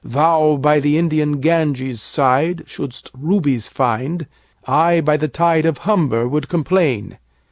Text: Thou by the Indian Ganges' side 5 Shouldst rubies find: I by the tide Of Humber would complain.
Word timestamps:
Thou 0.03 0.57
by 0.57 0.79
the 0.79 0.97
Indian 0.97 1.39
Ganges' 1.41 2.01
side 2.01 2.61
5 2.61 2.71
Shouldst 2.71 3.11
rubies 3.13 3.69
find: 3.69 4.25
I 4.65 4.99
by 4.99 5.15
the 5.15 5.27
tide 5.27 5.67
Of 5.67 5.77
Humber 5.85 6.27
would 6.27 6.49
complain. 6.49 7.19